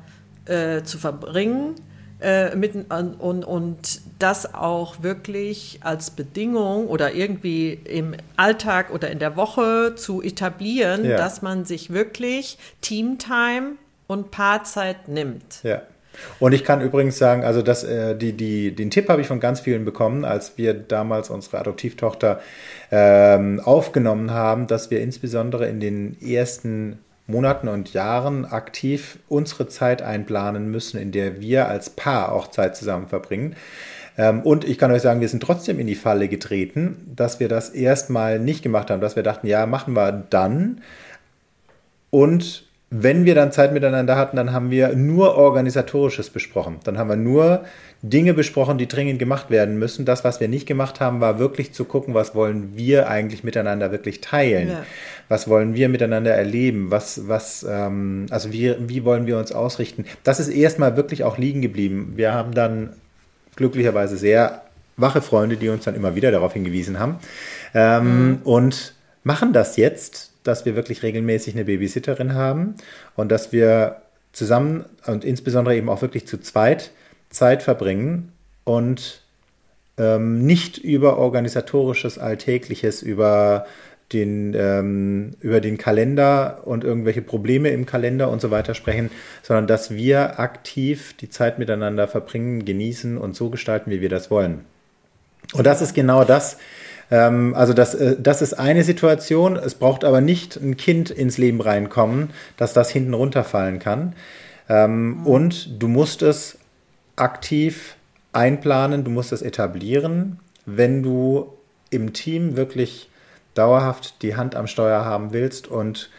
äh, 0.46 0.82
zu 0.82 0.98
verbringen 0.98 1.76
äh, 2.20 2.54
mit, 2.54 2.74
und, 2.74 3.44
und, 3.44 4.00
das 4.18 4.54
auch 4.54 5.02
wirklich 5.02 5.80
als 5.82 6.10
Bedingung 6.10 6.88
oder 6.88 7.12
irgendwie 7.12 7.72
im 7.72 8.14
Alltag 8.36 8.90
oder 8.92 9.10
in 9.10 9.18
der 9.18 9.36
Woche 9.36 9.94
zu 9.96 10.22
etablieren, 10.22 11.04
ja. 11.04 11.16
dass 11.16 11.42
man 11.42 11.64
sich 11.64 11.90
wirklich 11.90 12.58
Teamtime 12.80 13.72
und 14.06 14.30
Paarzeit 14.30 15.08
nimmt. 15.08 15.62
Ja. 15.62 15.82
Und 16.38 16.52
ich 16.52 16.64
kann 16.64 16.80
übrigens 16.80 17.18
sagen, 17.18 17.44
also 17.44 17.62
das, 17.62 17.84
äh, 17.84 18.16
die, 18.16 18.32
die, 18.32 18.74
den 18.74 18.90
Tipp 18.90 19.08
habe 19.08 19.20
ich 19.20 19.26
von 19.26 19.40
ganz 19.40 19.60
vielen 19.60 19.84
bekommen, 19.84 20.24
als 20.24 20.58
wir 20.58 20.74
damals 20.74 21.30
unsere 21.30 21.58
Adoptivtochter 21.58 22.40
ähm, 22.90 23.60
aufgenommen 23.64 24.30
haben, 24.30 24.66
dass 24.66 24.90
wir 24.90 25.00
insbesondere 25.00 25.66
in 25.66 25.80
den 25.80 26.16
ersten 26.20 26.98
Monaten 27.26 27.68
und 27.68 27.92
Jahren 27.94 28.44
aktiv 28.44 29.18
unsere 29.28 29.68
Zeit 29.68 30.02
einplanen 30.02 30.70
müssen, 30.70 31.00
in 31.00 31.10
der 31.10 31.40
wir 31.40 31.68
als 31.68 31.90
Paar 31.90 32.32
auch 32.32 32.48
Zeit 32.48 32.76
zusammen 32.76 33.08
verbringen. 33.08 33.56
Ähm, 34.16 34.42
und 34.42 34.64
ich 34.64 34.78
kann 34.78 34.92
euch 34.92 35.02
sagen, 35.02 35.20
wir 35.20 35.28
sind 35.28 35.42
trotzdem 35.42 35.80
in 35.80 35.86
die 35.86 35.94
Falle 35.94 36.28
getreten, 36.28 37.10
dass 37.14 37.40
wir 37.40 37.48
das 37.48 37.70
erstmal 37.70 38.38
nicht 38.38 38.62
gemacht 38.62 38.90
haben, 38.90 39.00
dass 39.00 39.16
wir 39.16 39.22
dachten, 39.22 39.46
ja, 39.46 39.66
machen 39.66 39.94
wir 39.94 40.12
dann. 40.12 40.82
Und 42.10 42.64
wenn 42.90 43.24
wir 43.24 43.34
dann 43.34 43.50
Zeit 43.50 43.72
miteinander 43.72 44.16
hatten, 44.16 44.36
dann 44.36 44.52
haben 44.52 44.70
wir 44.70 44.94
nur 44.94 45.36
Organisatorisches 45.36 46.30
besprochen. 46.30 46.76
Dann 46.84 46.96
haben 46.98 47.08
wir 47.08 47.16
nur 47.16 47.64
Dinge 48.02 48.34
besprochen, 48.34 48.78
die 48.78 48.86
dringend 48.86 49.18
gemacht 49.18 49.50
werden 49.50 49.78
müssen. 49.78 50.04
Das, 50.04 50.22
was 50.22 50.38
wir 50.38 50.48
nicht 50.48 50.66
gemacht 50.66 51.00
haben, 51.00 51.20
war 51.20 51.38
wirklich 51.38 51.72
zu 51.72 51.86
gucken, 51.86 52.14
was 52.14 52.34
wollen 52.34 52.76
wir 52.76 53.08
eigentlich 53.08 53.42
miteinander 53.42 53.90
wirklich 53.90 54.20
teilen? 54.20 54.68
Ja. 54.68 54.86
Was 55.28 55.48
wollen 55.48 55.74
wir 55.74 55.88
miteinander 55.88 56.32
erleben? 56.34 56.90
Was, 56.90 57.26
was, 57.26 57.66
ähm, 57.68 58.26
also 58.30 58.52
wie, 58.52 58.76
wie 58.78 59.04
wollen 59.04 59.26
wir 59.26 59.38
uns 59.38 59.52
ausrichten? 59.52 60.04
Das 60.22 60.38
ist 60.38 60.48
erstmal 60.48 60.96
wirklich 60.96 61.24
auch 61.24 61.38
liegen 61.38 61.62
geblieben. 61.62 62.12
Wir 62.16 62.32
haben 62.32 62.52
dann 62.52 62.90
glücklicherweise 63.56 64.16
sehr 64.18 64.62
wache 64.96 65.22
Freunde, 65.22 65.56
die 65.56 65.70
uns 65.70 65.84
dann 65.84 65.94
immer 65.94 66.14
wieder 66.14 66.30
darauf 66.30 66.52
hingewiesen 66.52 66.98
haben. 67.00 67.16
Ähm, 67.74 68.28
mhm. 68.28 68.38
Und 68.44 68.94
machen 69.24 69.52
das 69.52 69.76
jetzt 69.76 70.33
dass 70.44 70.64
wir 70.64 70.76
wirklich 70.76 71.02
regelmäßig 71.02 71.54
eine 71.54 71.64
Babysitterin 71.64 72.34
haben 72.34 72.76
und 73.16 73.32
dass 73.32 73.52
wir 73.52 74.02
zusammen 74.32 74.84
und 75.06 75.24
insbesondere 75.24 75.76
eben 75.76 75.88
auch 75.88 76.02
wirklich 76.02 76.26
zu 76.26 76.38
zweit 76.38 76.92
Zeit 77.30 77.62
verbringen 77.62 78.32
und 78.64 79.22
ähm, 79.98 80.44
nicht 80.44 80.78
über 80.78 81.18
organisatorisches 81.18 82.18
Alltägliches, 82.18 83.02
über 83.02 83.66
den, 84.12 84.54
ähm, 84.54 85.32
über 85.40 85.60
den 85.60 85.78
Kalender 85.78 86.62
und 86.64 86.84
irgendwelche 86.84 87.22
Probleme 87.22 87.70
im 87.70 87.86
Kalender 87.86 88.30
und 88.30 88.40
so 88.40 88.50
weiter 88.50 88.74
sprechen, 88.74 89.10
sondern 89.42 89.66
dass 89.66 89.90
wir 89.92 90.38
aktiv 90.38 91.14
die 91.20 91.30
Zeit 91.30 91.58
miteinander 91.58 92.06
verbringen, 92.06 92.64
genießen 92.64 93.16
und 93.16 93.34
so 93.34 93.50
gestalten, 93.50 93.90
wie 93.90 94.00
wir 94.00 94.08
das 94.08 94.30
wollen. 94.30 94.64
Und 95.52 95.66
das 95.66 95.82
ist 95.82 95.94
genau 95.94 96.24
das, 96.24 96.58
also 97.16 97.72
das, 97.72 97.94
äh, 97.94 98.16
das 98.20 98.42
ist 98.42 98.54
eine 98.54 98.84
Situation. 98.84 99.56
Es 99.56 99.74
braucht 99.74 100.04
aber 100.04 100.20
nicht 100.20 100.56
ein 100.56 100.76
Kind 100.76 101.10
ins 101.10 101.38
Leben 101.38 101.60
reinkommen, 101.60 102.30
dass 102.56 102.72
das 102.72 102.90
hinten 102.90 103.14
runterfallen 103.14 103.78
kann. 103.78 104.14
Ähm. 104.68 105.26
Und 105.26 105.82
du 105.82 105.88
musst 105.88 106.22
es 106.22 106.58
aktiv 107.16 107.96
einplanen, 108.32 109.04
du 109.04 109.10
musst 109.10 109.32
es 109.32 109.42
etablieren, 109.42 110.40
wenn 110.66 111.02
du 111.02 111.52
im 111.90 112.12
Team 112.12 112.56
wirklich 112.56 113.08
dauerhaft 113.54 114.22
die 114.22 114.34
Hand 114.34 114.56
am 114.56 114.66
Steuer 114.66 115.04
haben 115.04 115.32
willst 115.32 115.68
und 115.68 116.10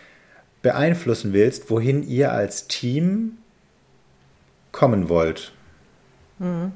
beeinflussen 0.61 1.33
willst, 1.33 1.69
wohin 1.69 2.07
ihr 2.07 2.31
als 2.31 2.67
Team 2.67 3.37
kommen 4.71 5.09
wollt. 5.09 5.51
Mhm. 6.39 6.71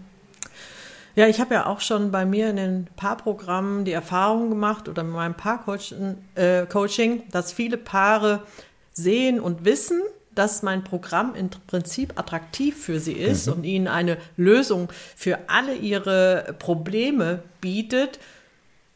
Ja, 1.19 1.27
ich 1.27 1.41
habe 1.41 1.53
ja 1.53 1.65
auch 1.65 1.81
schon 1.81 2.11
bei 2.11 2.23
mir 2.23 2.49
in 2.49 2.55
den 2.55 2.87
Paarprogrammen 2.95 3.83
die 3.83 3.91
Erfahrung 3.91 4.47
gemacht 4.47 4.87
oder 4.87 5.03
mit 5.03 5.11
meinem 5.11 5.33
Paarcoaching, 5.33 6.15
äh, 6.35 7.21
dass 7.29 7.51
viele 7.51 7.75
Paare 7.75 8.43
sehen 8.93 9.41
und 9.41 9.65
wissen, 9.65 10.01
dass 10.33 10.63
mein 10.63 10.85
Programm 10.85 11.35
im 11.35 11.49
Prinzip 11.67 12.17
attraktiv 12.17 12.81
für 12.81 13.01
sie 13.01 13.11
ist 13.11 13.47
mhm. 13.47 13.53
und 13.53 13.63
ihnen 13.65 13.89
eine 13.89 14.17
Lösung 14.37 14.87
für 15.17 15.39
alle 15.47 15.75
ihre 15.75 16.55
Probleme 16.57 17.43
bietet. 17.59 18.17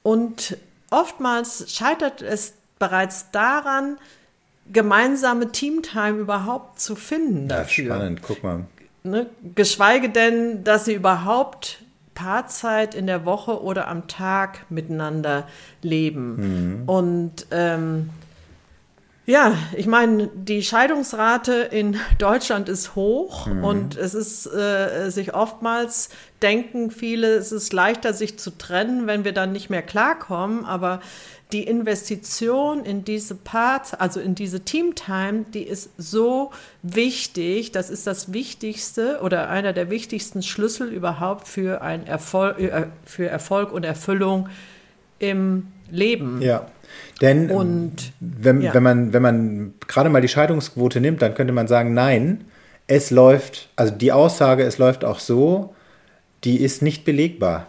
Und 0.02 0.56
oftmals 0.92 1.74
scheitert 1.76 2.22
es 2.22 2.54
bereits 2.80 3.32
daran, 3.32 3.98
gemeinsame 4.72 5.52
Teamtime 5.52 6.20
überhaupt 6.20 6.80
zu 6.80 6.96
finden 6.96 7.50
dafür. 7.50 7.84
Ja, 7.84 7.96
spannend, 7.96 8.22
guck 8.24 8.44
mal. 8.44 8.66
Ne? 9.04 9.26
Geschweige 9.56 10.08
denn, 10.08 10.64
dass 10.64 10.86
sie 10.86 10.94
überhaupt 10.94 11.83
Paarzeit 12.14 12.96
in 12.96 13.08
der 13.08 13.26
Woche 13.26 13.62
oder 13.62 13.88
am 13.88 14.08
Tag 14.08 14.66
miteinander 14.70 15.48
leben. 15.82 16.36
Mhm. 16.82 16.90
Und 16.90 17.48
ähm, 17.52 18.10
ja, 19.26 19.58
ich 19.78 19.88
meine, 19.88 20.30
die 20.34 20.64
Scheidungsrate 20.64 21.54
in 21.54 21.98
Deutschland 22.18 22.68
ist 22.68 22.96
hoch 22.96 23.48
mhm. 23.48 23.64
und 23.64 23.98
es 23.98 24.14
ist 24.14 24.46
äh, 24.48 25.10
sich 25.10 25.34
oftmals 25.34 26.10
denken 26.42 26.92
viele, 26.92 27.36
es 27.36 27.54
ist 27.54 27.72
leichter, 27.72 28.14
sich 28.14 28.38
zu 28.38 28.52
trennen, 28.52 29.08
wenn 29.08 29.24
wir 29.24 29.32
dann 29.32 29.54
nicht 29.54 29.70
mehr 29.70 29.82
klarkommen. 29.82 30.66
Aber 30.66 31.00
die 31.54 31.64
Investition 31.64 32.84
in 32.84 33.06
diese 33.06 33.36
Part, 33.36 34.02
also 34.02 34.20
in 34.20 34.36
diese 34.36 34.62
Teamtime, 34.62 35.46
die 35.54 35.64
ist 35.64 35.92
so 35.98 36.52
wichtig. 36.82 37.72
Das 37.72 37.90
ist 37.90 38.08
das 38.08 38.34
Wichtigste 38.34 39.22
oder 39.22 39.50
einer 39.50 39.72
der 39.72 39.90
wichtigsten 39.90 40.42
Schlüssel 40.42 40.92
überhaupt 40.92 41.48
für 41.48 41.82
ein 41.82 42.06
Erfolg, 42.06 42.60
äh, 42.60 42.88
für 43.06 43.28
Erfolg 43.28 43.72
und 43.72 43.86
Erfüllung 43.86 44.50
im 45.20 45.68
Leben. 45.90 46.42
Ja. 46.42 46.68
Denn 47.22 47.50
und, 47.50 48.12
wenn, 48.20 48.62
ja. 48.62 48.74
wenn, 48.74 48.84
man, 48.84 49.14
wenn 49.14 49.22
man 49.22 49.74
gerade 49.88 50.10
mal 50.10 50.22
die 50.22 50.28
Scheidungsquote 50.28 51.00
nimmt, 51.00 51.22
dann 51.22 51.36
könnte 51.36 51.54
man 51.54 51.68
sagen, 51.68 51.94
nein, 51.94 52.46
es 52.88 53.12
läuft, 53.12 53.70
also 53.76 53.94
die 53.94 54.12
Aussage, 54.12 54.64
es 54.64 54.78
läuft 54.78 55.06
auch 55.06 55.20
so, 55.20 55.74
die 56.44 56.62
ist 56.62 56.82
nicht 56.82 57.06
belegbar. 57.06 57.68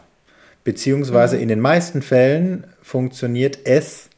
Beziehungsweise 0.64 1.36
mhm. 1.36 1.42
in 1.42 1.48
den 1.48 1.60
meisten 1.60 2.02
Fällen 2.02 2.66
funktioniert 2.82 3.58
es 3.64 4.08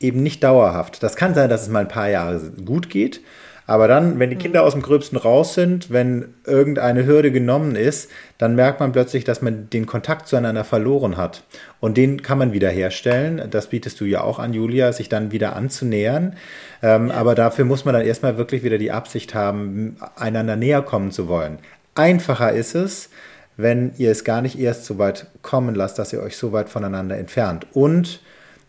eben 0.00 0.22
nicht 0.22 0.44
dauerhaft. 0.44 1.02
Das 1.02 1.16
kann 1.16 1.34
sein, 1.34 1.48
dass 1.48 1.62
es 1.62 1.68
mal 1.68 1.80
ein 1.80 1.88
paar 1.88 2.08
Jahre 2.08 2.40
gut 2.64 2.90
geht, 2.90 3.20
aber 3.66 3.88
dann, 3.88 4.18
wenn 4.18 4.28
die 4.28 4.36
Kinder 4.36 4.60
mhm. 4.60 4.66
aus 4.66 4.72
dem 4.74 4.82
Gröbsten 4.82 5.16
raus 5.16 5.54
sind, 5.54 5.90
wenn 5.90 6.34
irgendeine 6.44 7.06
Hürde 7.06 7.32
genommen 7.32 7.76
ist, 7.76 8.10
dann 8.36 8.54
merkt 8.54 8.80
man 8.80 8.92
plötzlich, 8.92 9.24
dass 9.24 9.40
man 9.40 9.70
den 9.70 9.86
Kontakt 9.86 10.28
zueinander 10.28 10.64
verloren 10.64 11.16
hat. 11.16 11.44
Und 11.80 11.96
den 11.96 12.22
kann 12.22 12.36
man 12.36 12.52
wieder 12.52 12.68
herstellen. 12.68 13.48
Das 13.50 13.68
bietest 13.68 14.00
du 14.00 14.04
ja 14.04 14.20
auch 14.20 14.38
an, 14.38 14.52
Julia, 14.52 14.92
sich 14.92 15.08
dann 15.08 15.32
wieder 15.32 15.56
anzunähern. 15.56 16.36
Ähm, 16.82 17.08
ja. 17.08 17.14
Aber 17.14 17.34
dafür 17.34 17.64
muss 17.64 17.86
man 17.86 17.94
dann 17.94 18.04
erstmal 18.04 18.36
wirklich 18.36 18.62
wieder 18.62 18.76
die 18.76 18.92
Absicht 18.92 19.34
haben, 19.34 19.96
einander 20.16 20.56
näher 20.56 20.82
kommen 20.82 21.10
zu 21.10 21.28
wollen. 21.28 21.58
Einfacher 21.94 22.52
ist 22.52 22.74
es, 22.74 23.08
wenn 23.56 23.92
ihr 23.96 24.10
es 24.10 24.24
gar 24.24 24.42
nicht 24.42 24.58
erst 24.58 24.84
so 24.84 24.98
weit 24.98 25.28
kommen 25.40 25.74
lasst, 25.74 25.98
dass 25.98 26.12
ihr 26.12 26.20
euch 26.20 26.36
so 26.36 26.52
weit 26.52 26.68
voneinander 26.68 27.16
entfernt. 27.16 27.66
Und 27.72 28.20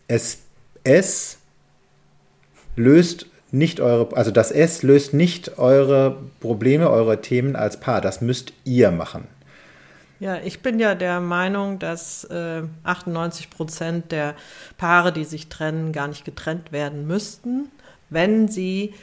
es, 0.08 0.38
es 0.84 1.38
löst 2.76 3.26
nicht 3.56 3.80
eure, 3.80 4.16
also 4.16 4.30
das 4.30 4.50
S 4.50 4.82
löst 4.82 5.14
nicht 5.14 5.58
eure 5.58 6.16
Probleme, 6.40 6.90
eure 6.90 7.20
Themen 7.20 7.56
als 7.56 7.78
Paar. 7.78 8.00
Das 8.00 8.20
müsst 8.20 8.52
ihr 8.64 8.90
machen. 8.90 9.26
Ja, 10.18 10.38
ich 10.38 10.60
bin 10.60 10.78
ja 10.78 10.94
der 10.94 11.20
Meinung, 11.20 11.78
dass 11.78 12.24
äh, 12.24 12.62
98 12.84 13.50
Prozent 13.50 14.12
der 14.12 14.34
Paare, 14.78 15.12
die 15.12 15.24
sich 15.24 15.48
trennen, 15.48 15.92
gar 15.92 16.08
nicht 16.08 16.24
getrennt 16.24 16.72
werden 16.72 17.06
müssten, 17.06 17.70
wenn 18.08 18.48
sie 18.48 18.94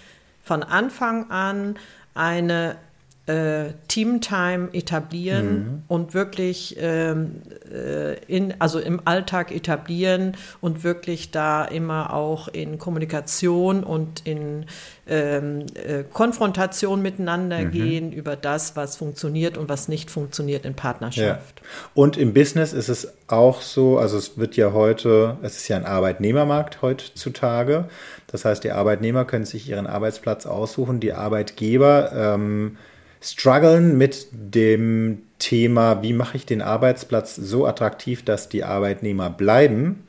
von 0.44 0.64
Anfang 0.64 1.30
an 1.30 1.76
eine 2.16 2.78
äh, 3.26 3.72
Teamtime 3.88 4.70
etablieren 4.74 5.54
mhm. 5.54 5.84
und 5.88 6.14
wirklich 6.14 6.76
ähm, 6.78 7.42
äh, 7.72 8.16
in, 8.26 8.54
also 8.60 8.80
im 8.80 9.00
Alltag 9.06 9.56
etablieren 9.56 10.36
und 10.60 10.84
wirklich 10.84 11.32
da 11.32 11.64
immer 11.64 12.14
auch 12.14 12.50
in 12.50 12.78
Kommunikation 12.80 13.86
und 13.86 14.28
in 14.28 14.66
ähm, 15.08 15.66
äh, 15.76 16.04
Konfrontation 16.04 17.02
miteinander 17.02 17.60
mhm. 17.60 17.72
gehen 17.72 18.12
über 18.12 18.36
das, 18.36 18.76
was 18.76 18.98
funktioniert 18.98 19.58
und 19.58 19.70
was 19.70 19.88
nicht 19.88 20.12
funktioniert 20.12 20.66
in 20.66 20.74
Partnerschaft. 20.74 21.62
Ja. 21.62 21.68
Und 21.94 22.18
im 22.18 22.34
Business 22.34 22.74
ist 22.74 22.90
es 22.90 23.14
auch 23.28 23.62
so, 23.62 24.00
also 24.00 24.18
es 24.18 24.38
wird 24.38 24.58
ja 24.58 24.74
heute, 24.74 25.38
es 25.44 25.56
ist 25.56 25.70
ja 25.70 25.78
ein 25.78 25.86
Arbeitnehmermarkt 25.86 26.82
heutzutage. 26.82 27.86
Das 28.28 28.44
heißt, 28.44 28.66
die 28.66 28.72
Arbeitnehmer 28.72 29.24
können 29.24 29.46
sich 29.46 29.70
ihren 29.70 29.88
Arbeitsplatz 29.88 30.46
aussuchen, 30.46 31.00
die 31.00 31.14
Arbeitgeber 31.14 32.12
ähm, 32.14 32.78
strugglen 33.24 33.98
mit 33.98 34.28
dem 34.32 35.24
Thema, 35.40 36.02
wie 36.04 36.14
mache 36.14 36.38
ich 36.38 36.46
den 36.46 36.62
Arbeitsplatz 36.62 37.36
so 37.36 37.66
attraktiv, 37.66 38.24
dass 38.24 38.50
die 38.50 38.64
Arbeitnehmer 38.64 39.30
bleiben. 39.30 40.04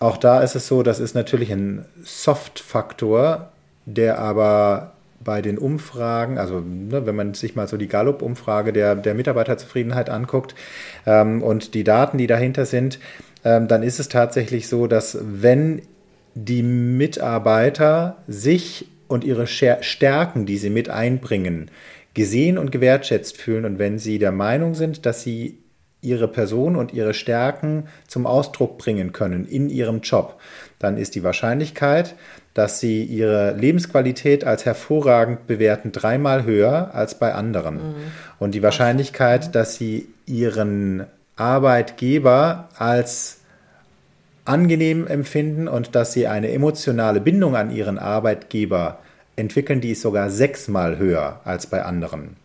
Auch 0.00 0.16
da 0.16 0.40
ist 0.40 0.56
es 0.56 0.66
so, 0.66 0.82
das 0.82 0.98
ist 0.98 1.14
natürlich 1.14 1.52
ein 1.52 1.84
Soft-Faktor, 2.02 3.52
der 3.86 4.18
aber 4.18 4.92
bei 5.22 5.40
den 5.40 5.58
Umfragen, 5.58 6.38
also 6.38 6.58
ne, 6.58 7.06
wenn 7.06 7.14
man 7.14 7.34
sich 7.34 7.54
mal 7.54 7.68
so 7.68 7.76
die 7.76 7.86
Gallup-Umfrage 7.86 8.72
der, 8.72 8.96
der 8.96 9.14
Mitarbeiterzufriedenheit 9.14 10.10
anguckt 10.10 10.56
ähm, 11.06 11.42
und 11.42 11.74
die 11.74 11.84
Daten, 11.84 12.18
die 12.18 12.26
dahinter 12.26 12.66
sind, 12.66 12.98
ähm, 13.44 13.68
dann 13.68 13.84
ist 13.84 14.00
es 14.00 14.08
tatsächlich 14.08 14.68
so, 14.68 14.88
dass 14.88 15.18
wenn 15.22 15.82
die 16.34 16.62
Mitarbeiter 16.62 18.16
sich 18.26 18.88
und 19.06 19.22
ihre 19.22 19.46
Stärken, 19.46 20.46
die 20.46 20.56
sie 20.56 20.70
mit 20.70 20.88
einbringen, 20.88 21.70
gesehen 22.14 22.58
und 22.58 22.72
gewertschätzt 22.72 23.36
fühlen 23.36 23.64
und 23.64 23.78
wenn 23.78 23.98
sie 23.98 24.18
der 24.18 24.32
Meinung 24.32 24.74
sind, 24.74 25.06
dass 25.06 25.22
sie 25.22 25.58
ihre 26.02 26.28
Person 26.28 26.76
und 26.76 26.92
ihre 26.92 27.14
Stärken 27.14 27.84
zum 28.08 28.26
Ausdruck 28.26 28.76
bringen 28.76 29.12
können 29.12 29.46
in 29.46 29.70
ihrem 29.70 30.00
Job, 30.00 30.40
dann 30.80 30.96
ist 30.96 31.14
die 31.14 31.22
Wahrscheinlichkeit, 31.22 32.16
dass 32.54 32.80
sie 32.80 33.04
ihre 33.04 33.52
Lebensqualität 33.52 34.44
als 34.44 34.66
hervorragend 34.66 35.46
bewerten, 35.46 35.92
dreimal 35.92 36.44
höher 36.44 36.94
als 36.94 37.18
bei 37.18 37.32
anderen. 37.32 37.76
Mhm. 37.76 37.94
Und 38.40 38.54
die 38.54 38.62
Wahrscheinlichkeit, 38.62 39.54
dass 39.54 39.76
sie 39.76 40.08
ihren 40.26 41.06
Arbeitgeber 41.36 42.68
als 42.76 43.38
angenehm 44.44 45.06
empfinden 45.06 45.68
und 45.68 45.94
dass 45.94 46.12
sie 46.12 46.26
eine 46.26 46.50
emotionale 46.50 47.20
Bindung 47.20 47.54
an 47.54 47.70
ihren 47.70 47.98
Arbeitgeber 47.98 48.98
entwickeln, 49.36 49.80
die 49.80 49.92
ist 49.92 50.02
sogar 50.02 50.30
sechsmal 50.30 50.98
höher 50.98 51.40
als 51.44 51.66
bei 51.66 51.82
anderen. 51.82 52.36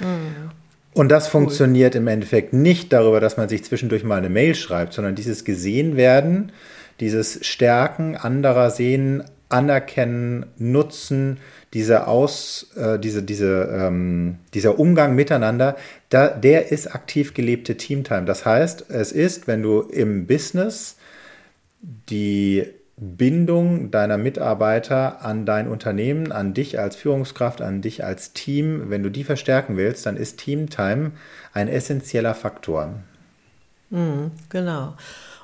Mhm. 0.00 0.50
Und 0.94 1.08
das 1.08 1.28
funktioniert 1.28 1.94
im 1.94 2.06
Endeffekt 2.06 2.52
nicht 2.52 2.92
darüber, 2.92 3.18
dass 3.18 3.38
man 3.38 3.48
sich 3.48 3.64
zwischendurch 3.64 4.04
mal 4.04 4.18
eine 4.18 4.28
Mail 4.28 4.54
schreibt, 4.54 4.92
sondern 4.92 5.14
dieses 5.14 5.44
gesehen 5.44 5.96
werden, 5.96 6.52
dieses 7.00 7.46
Stärken 7.46 8.16
anderer 8.16 8.70
sehen, 8.70 9.24
anerkennen, 9.48 10.46
nutzen, 10.58 11.38
diese 11.72 12.06
Aus, 12.06 12.72
äh, 12.76 12.98
diese, 12.98 13.22
diese, 13.22 13.70
ähm, 13.72 14.36
dieser 14.52 14.78
Umgang 14.78 15.14
miteinander, 15.14 15.76
da, 16.10 16.28
der 16.28 16.70
ist 16.70 16.94
aktiv 16.94 17.32
gelebte 17.32 17.76
Teamtime. 17.76 18.24
Das 18.24 18.44
heißt, 18.44 18.90
es 18.90 19.12
ist, 19.12 19.46
wenn 19.46 19.62
du 19.62 19.80
im 19.80 20.26
Business 20.26 20.96
die 21.80 22.66
Bindung 23.02 23.90
deiner 23.90 24.16
Mitarbeiter 24.16 25.24
an 25.24 25.44
dein 25.44 25.66
Unternehmen, 25.66 26.30
an 26.30 26.54
dich 26.54 26.78
als 26.78 26.94
Führungskraft, 26.94 27.60
an 27.60 27.82
dich 27.82 28.04
als 28.04 28.32
Team, 28.32 28.90
wenn 28.90 29.02
du 29.02 29.10
die 29.10 29.24
verstärken 29.24 29.76
willst, 29.76 30.06
dann 30.06 30.16
ist 30.16 30.38
Teamtime 30.38 31.10
ein 31.52 31.66
essentieller 31.66 32.34
Faktor. 32.34 32.94
Mhm, 33.90 34.30
genau. 34.48 34.94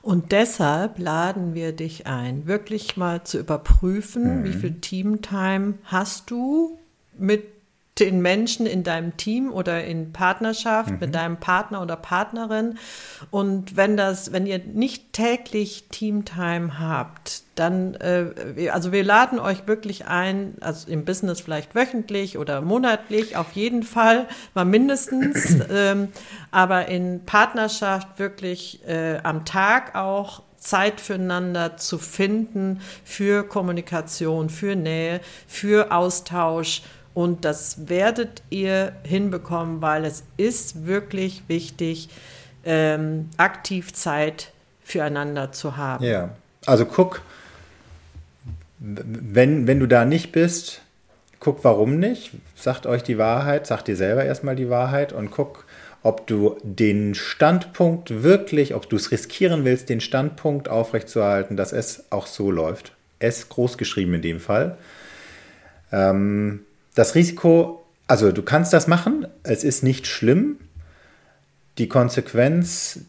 Und 0.02 0.30
deshalb 0.30 1.00
laden 1.00 1.54
wir 1.54 1.72
dich 1.72 2.06
ein, 2.06 2.46
wirklich 2.46 2.96
mal 2.96 3.24
zu 3.24 3.38
überprüfen, 3.38 4.40
mhm. 4.40 4.44
wie 4.44 4.52
viel 4.52 4.74
Teamtime 4.74 5.74
hast 5.84 6.30
du 6.30 6.78
mit 7.18 7.57
den 8.00 8.20
Menschen 8.20 8.66
in 8.66 8.82
deinem 8.82 9.16
Team 9.16 9.52
oder 9.52 9.84
in 9.84 10.12
Partnerschaft 10.12 10.90
mhm. 10.90 10.98
mit 11.00 11.14
deinem 11.14 11.38
Partner 11.38 11.82
oder 11.82 11.96
Partnerin. 11.96 12.78
Und 13.30 13.76
wenn 13.76 13.96
das, 13.96 14.32
wenn 14.32 14.46
ihr 14.46 14.58
nicht 14.58 15.12
täglich 15.12 15.86
Teamtime 15.90 16.78
habt, 16.78 17.42
dann, 17.56 17.94
äh, 17.94 18.68
also 18.70 18.92
wir 18.92 19.02
laden 19.02 19.40
euch 19.40 19.66
wirklich 19.66 20.06
ein, 20.06 20.54
also 20.60 20.90
im 20.90 21.04
Business 21.04 21.40
vielleicht 21.40 21.74
wöchentlich 21.74 22.38
oder 22.38 22.60
monatlich, 22.60 23.36
auf 23.36 23.52
jeden 23.52 23.82
Fall, 23.82 24.28
mal 24.54 24.64
mindestens, 24.64 25.56
ähm, 25.70 26.08
aber 26.50 26.86
in 26.86 27.24
Partnerschaft 27.24 28.18
wirklich 28.18 28.86
äh, 28.86 29.18
am 29.22 29.44
Tag 29.44 29.94
auch 29.96 30.42
Zeit 30.56 31.00
füreinander 31.00 31.76
zu 31.76 31.98
finden, 31.98 32.80
für 33.04 33.44
Kommunikation, 33.44 34.50
für 34.50 34.76
Nähe, 34.76 35.20
für 35.46 35.92
Austausch 35.92 36.82
und 37.18 37.44
das 37.44 37.88
werdet 37.88 38.44
ihr 38.48 38.92
hinbekommen, 39.02 39.82
weil 39.82 40.04
es 40.04 40.22
ist 40.36 40.86
wirklich 40.86 41.42
wichtig, 41.48 42.10
ähm, 42.64 43.28
aktiv 43.36 43.92
Zeit 43.92 44.52
füreinander 44.84 45.50
zu 45.50 45.76
haben. 45.76 46.04
Ja, 46.04 46.36
also 46.64 46.86
guck, 46.86 47.22
wenn, 48.78 49.66
wenn 49.66 49.80
du 49.80 49.88
da 49.88 50.04
nicht 50.04 50.30
bist, 50.30 50.80
guck, 51.40 51.64
warum 51.64 51.98
nicht. 51.98 52.30
Sagt 52.54 52.86
euch 52.86 53.02
die 53.02 53.18
Wahrheit, 53.18 53.66
sagt 53.66 53.88
dir 53.88 53.96
selber 53.96 54.24
erstmal 54.24 54.54
die 54.54 54.70
Wahrheit 54.70 55.12
und 55.12 55.32
guck, 55.32 55.64
ob 56.04 56.28
du 56.28 56.56
den 56.62 57.16
Standpunkt 57.16 58.22
wirklich, 58.22 58.76
ob 58.76 58.88
du 58.88 58.94
es 58.94 59.10
riskieren 59.10 59.64
willst, 59.64 59.88
den 59.88 60.00
Standpunkt 60.00 60.68
aufrechtzuerhalten, 60.68 61.56
dass 61.56 61.72
es 61.72 62.12
auch 62.12 62.28
so 62.28 62.52
läuft. 62.52 62.92
Es 63.18 63.48
großgeschrieben 63.48 64.14
in 64.14 64.22
dem 64.22 64.38
Fall. 64.38 64.78
Ähm, 65.90 66.60
das 66.98 67.14
Risiko, 67.14 67.84
also 68.08 68.32
du 68.32 68.42
kannst 68.42 68.72
das 68.72 68.88
machen, 68.88 69.28
es 69.44 69.62
ist 69.62 69.84
nicht 69.84 70.08
schlimm. 70.08 70.56
Die 71.78 71.86
Konsequenz 71.86 73.02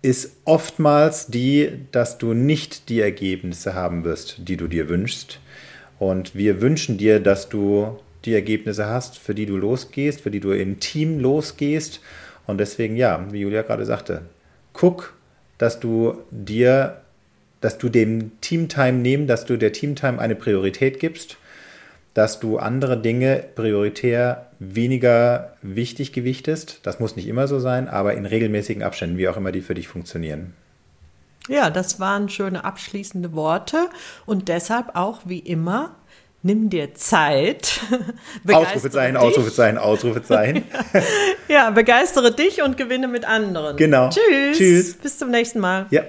ist 0.00 0.36
oftmals 0.46 1.26
die, 1.26 1.72
dass 1.92 2.16
du 2.16 2.32
nicht 2.32 2.88
die 2.88 3.00
Ergebnisse 3.00 3.74
haben 3.74 4.02
wirst, 4.02 4.48
die 4.48 4.56
du 4.56 4.66
dir 4.66 4.88
wünschst. 4.88 5.40
Und 5.98 6.34
wir 6.34 6.62
wünschen 6.62 6.96
dir, 6.96 7.20
dass 7.20 7.50
du 7.50 7.98
die 8.24 8.32
Ergebnisse 8.32 8.86
hast, 8.86 9.18
für 9.18 9.34
die 9.34 9.44
du 9.44 9.58
losgehst, 9.58 10.22
für 10.22 10.30
die 10.30 10.40
du 10.40 10.52
im 10.52 10.80
Team 10.80 11.20
losgehst. 11.20 12.00
Und 12.46 12.56
deswegen, 12.56 12.96
ja, 12.96 13.26
wie 13.30 13.40
Julia 13.40 13.60
gerade 13.60 13.84
sagte, 13.84 14.22
guck, 14.72 15.12
dass 15.58 15.80
du 15.80 16.14
dir, 16.30 17.02
dass 17.60 17.76
du 17.76 17.90
dem 17.90 18.40
Teamtime 18.40 18.94
nehmen, 18.94 19.26
dass 19.26 19.44
du 19.44 19.58
der 19.58 19.74
Teamtime 19.74 20.18
eine 20.18 20.34
Priorität 20.34 20.98
gibst 20.98 21.36
dass 22.14 22.40
du 22.40 22.58
andere 22.58 22.96
Dinge 22.96 23.44
prioritär 23.54 24.46
weniger 24.58 25.56
wichtig 25.62 26.12
gewichtest. 26.12 26.80
Das 26.84 27.00
muss 27.00 27.16
nicht 27.16 27.26
immer 27.26 27.48
so 27.48 27.58
sein, 27.58 27.88
aber 27.88 28.14
in 28.14 28.24
regelmäßigen 28.24 28.82
Abständen, 28.82 29.18
wie 29.18 29.28
auch 29.28 29.36
immer 29.36 29.52
die 29.52 29.60
für 29.60 29.74
dich 29.74 29.88
funktionieren. 29.88 30.54
Ja, 31.48 31.68
das 31.68 32.00
waren 32.00 32.28
schöne 32.28 32.64
abschließende 32.64 33.34
Worte 33.34 33.90
und 34.24 34.48
deshalb 34.48 34.94
auch 34.96 35.20
wie 35.26 35.40
immer 35.40 35.96
nimm 36.42 36.70
dir 36.70 36.94
Zeit. 36.94 37.80
Ausrufezeichen, 38.50 39.16
Ausrufezeichen, 39.16 39.78
Ausrufezeichen. 39.78 40.64
ja, 41.48 41.70
begeistere 41.70 42.32
dich 42.32 42.62
und 42.62 42.76
gewinne 42.76 43.08
mit 43.08 43.26
anderen. 43.26 43.76
Genau. 43.76 44.10
Tschüss. 44.10 44.56
Tschüss. 44.56 44.94
Bis 44.94 45.18
zum 45.18 45.30
nächsten 45.30 45.58
Mal. 45.58 45.86
Ja. 45.90 46.02